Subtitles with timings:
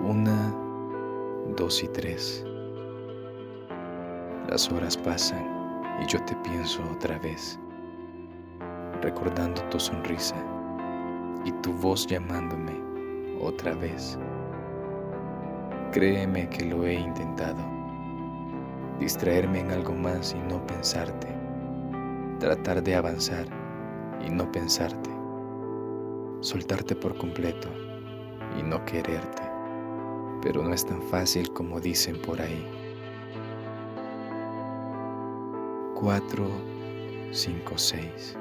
[0.00, 0.54] Una,
[1.56, 2.44] dos y tres.
[4.48, 5.44] Las horas pasan
[6.00, 7.58] y yo te pienso otra vez,
[9.02, 10.36] recordando tu sonrisa
[11.44, 12.80] y tu voz llamándome
[13.40, 14.16] otra vez.
[15.90, 17.58] Créeme que lo he intentado,
[19.00, 21.26] distraerme en algo más y no pensarte,
[22.38, 23.46] tratar de avanzar
[24.24, 25.10] y no pensarte,
[26.40, 27.68] soltarte por completo
[28.58, 29.47] y no quererte,
[30.42, 32.66] pero no es tan fácil como dicen por ahí.
[35.94, 36.46] 4,
[37.32, 38.36] 5, 6.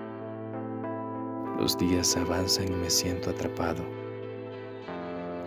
[1.60, 3.84] Los días avanzan y me siento atrapado,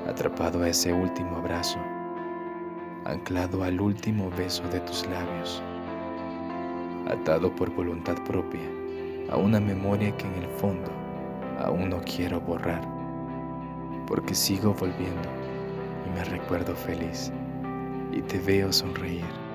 [0.08, 1.78] atrapado a ese último abrazo,
[3.04, 5.62] anclado al último beso de tus labios,
[7.08, 8.68] atado por voluntad propia
[9.30, 10.90] a una memoria que en el fondo
[11.60, 12.82] aún no quiero borrar,
[14.08, 15.39] porque sigo volviendo
[16.14, 17.32] me recuerdo feliz
[18.12, 19.50] y te veo sonreír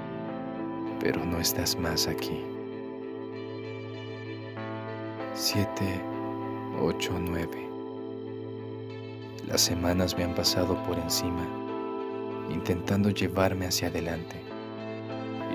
[1.06, 2.44] pero no estás más aquí.
[5.36, 5.70] 7,
[6.82, 7.70] 8, 9.
[9.48, 11.46] Las semanas me han pasado por encima,
[12.50, 14.42] intentando llevarme hacia adelante,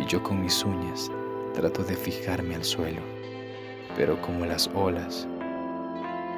[0.00, 1.10] y yo con mis uñas
[1.54, 3.00] trato de fijarme al suelo,
[3.96, 5.26] pero como las olas,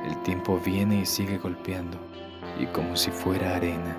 [0.07, 1.99] el tiempo viene y sigue golpeando,
[2.59, 3.95] y como si fuera arena,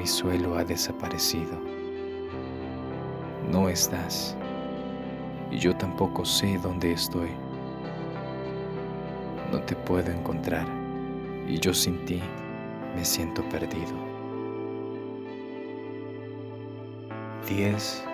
[0.00, 1.60] mi suelo ha desaparecido
[3.50, 4.34] no estás
[5.50, 7.28] y yo tampoco sé dónde estoy.
[9.52, 10.66] No te puedo encontrar
[11.46, 12.22] y yo sin ti
[12.94, 13.92] me siento perdido.
[17.46, 18.04] 10,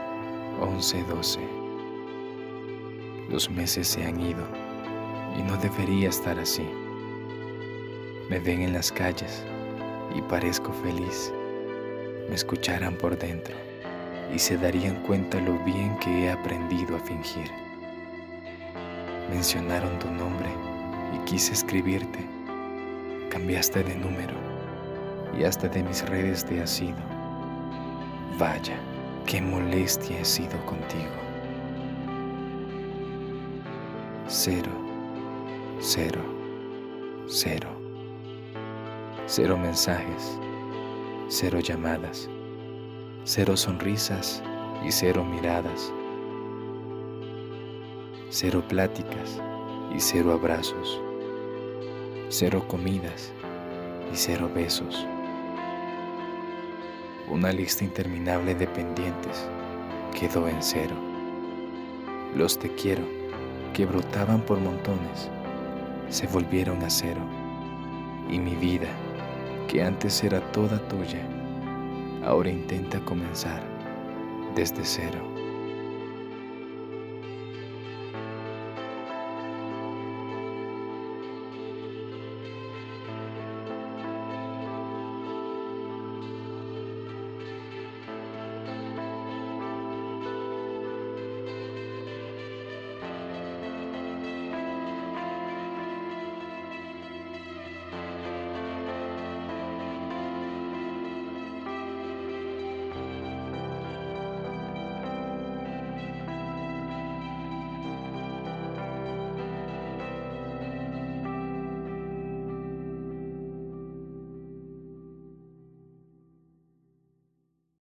[0.61, 1.41] 11, 12.
[3.29, 4.45] Los meses se han ido
[5.39, 6.67] y no debería estar así.
[8.29, 9.45] Me ven en las calles
[10.17, 11.33] y parezco feliz.
[12.29, 13.55] Me escucharán por dentro
[14.35, 17.51] y se darían cuenta lo bien que he aprendido a fingir.
[19.31, 20.49] Mencionaron tu nombre
[21.15, 22.19] y quise escribirte.
[23.31, 24.35] Cambiaste de número
[25.39, 26.97] y hasta de mis redes te has ido.
[28.39, 28.77] Vaya,
[29.27, 31.13] qué molestia he sido contigo.
[34.27, 34.73] Cero,
[35.81, 36.21] cero,
[37.27, 37.69] cero.
[39.27, 40.39] Cero mensajes,
[41.29, 42.29] cero llamadas
[43.29, 44.41] cero sonrisas
[44.87, 45.93] y cero miradas,
[48.29, 49.43] cero pláticas
[49.93, 51.01] y cero abrazos,
[52.29, 53.33] cero comidas
[54.13, 55.05] y cero besos.
[57.29, 59.49] Una lista interminable de pendientes
[60.17, 60.95] quedó en cero.
[62.37, 63.03] Los te quiero,
[63.75, 65.29] que brotaban por montones,
[66.11, 67.23] se volvieron a cero.
[68.31, 68.89] Y mi vida,
[69.69, 71.21] que antes era toda tuya,
[72.25, 73.63] ahora intenta comenzar
[74.55, 75.36] desde cero.